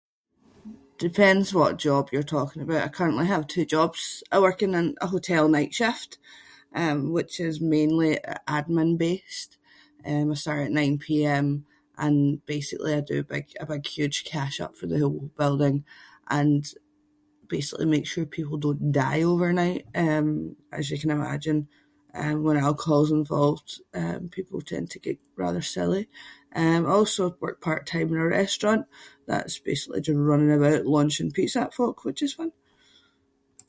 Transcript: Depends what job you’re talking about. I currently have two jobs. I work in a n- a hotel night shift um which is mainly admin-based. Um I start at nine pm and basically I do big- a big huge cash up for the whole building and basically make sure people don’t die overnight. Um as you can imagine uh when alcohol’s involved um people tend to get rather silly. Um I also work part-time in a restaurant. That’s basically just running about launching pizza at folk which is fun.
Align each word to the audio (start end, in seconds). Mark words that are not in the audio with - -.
Depends 1.05 1.47
what 1.59 1.83
job 1.87 2.03
you’re 2.11 2.33
talking 2.37 2.61
about. 2.63 2.85
I 2.87 2.97
currently 2.99 3.27
have 3.33 3.51
two 3.53 3.65
jobs. 3.75 4.01
I 4.33 4.35
work 4.45 4.59
in 4.65 4.71
a 4.81 4.83
n- 4.87 4.99
a 5.05 5.07
hotel 5.13 5.43
night 5.57 5.73
shift 5.79 6.11
um 6.83 6.99
which 7.17 7.33
is 7.47 7.69
mainly 7.75 8.11
admin-based. 8.57 9.51
Um 10.09 10.25
I 10.33 10.35
start 10.43 10.61
at 10.69 10.77
nine 10.79 10.95
pm 11.05 11.47
and 12.05 12.17
basically 12.53 12.91
I 12.95 13.01
do 13.11 13.17
big- 13.33 13.59
a 13.63 13.65
big 13.71 13.85
huge 13.95 14.17
cash 14.33 14.55
up 14.65 14.73
for 14.77 14.87
the 14.89 14.99
whole 15.01 15.23
building 15.41 15.77
and 16.37 16.63
basically 17.55 17.87
make 17.95 18.07
sure 18.11 18.37
people 18.37 18.57
don’t 18.63 18.95
die 19.03 19.21
overnight. 19.33 19.83
Um 20.05 20.27
as 20.79 20.85
you 20.91 20.97
can 21.01 21.15
imagine 21.19 21.59
uh 22.21 22.35
when 22.45 22.67
alcohol’s 22.69 23.17
involved 23.21 23.69
um 24.01 24.21
people 24.37 24.59
tend 24.71 24.85
to 24.91 25.03
get 25.07 25.17
rather 25.43 25.63
silly. 25.75 26.03
Um 26.61 26.81
I 26.89 26.91
also 26.99 27.21
work 27.43 27.57
part-time 27.69 28.09
in 28.13 28.25
a 28.25 28.27
restaurant. 28.41 28.83
That’s 29.29 29.57
basically 29.69 30.01
just 30.07 30.25
running 30.31 30.51
about 30.55 30.91
launching 30.95 31.29
pizza 31.37 31.59
at 31.65 31.75
folk 31.81 31.97
which 32.07 32.21
is 32.27 32.33
fun. 32.39 32.51